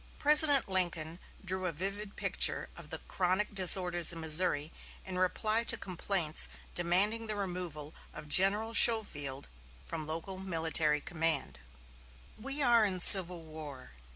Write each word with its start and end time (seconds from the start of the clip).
President 0.17 0.67
Lincoln 0.67 1.19
drew 1.45 1.67
a 1.67 1.71
vivid 1.71 2.15
picture 2.15 2.69
of 2.75 2.89
the 2.89 2.97
chronic 3.07 3.53
disorders 3.53 4.11
in 4.11 4.19
Missouri 4.19 4.71
in 5.05 5.19
reply 5.19 5.63
to 5.65 5.77
complaints 5.77 6.49
demanding 6.73 7.27
the 7.27 7.35
removal 7.35 7.93
of 8.11 8.27
General 8.27 8.73
Schofield 8.73 9.47
from 9.83 10.07
local 10.07 10.39
military 10.39 11.01
command: 11.01 11.59
"We 12.35 12.63
are 12.63 12.83
in 12.83 12.99
civil 12.99 13.43
war. 13.43 13.91